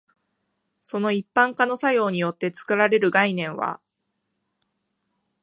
[0.83, 3.79] その一般化の作用によって作られる概念は、